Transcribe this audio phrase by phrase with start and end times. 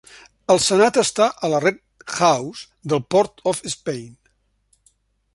[0.51, 1.77] El Senat està a la Red
[2.15, 4.09] House del Port-of-Spain.